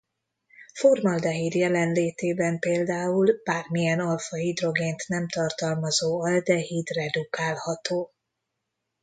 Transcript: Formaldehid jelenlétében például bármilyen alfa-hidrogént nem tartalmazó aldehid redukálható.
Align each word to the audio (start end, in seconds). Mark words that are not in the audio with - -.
Formaldehid 0.73 1.53
jelenlétében 1.53 2.59
például 2.59 3.41
bármilyen 3.43 3.99
alfa-hidrogént 3.99 5.03
nem 5.07 5.27
tartalmazó 5.27 6.21
aldehid 6.21 6.87
redukálható. 6.87 8.11